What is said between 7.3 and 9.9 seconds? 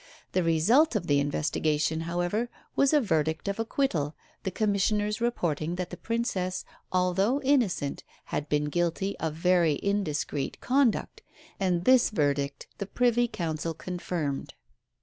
innocent, had been guilty of very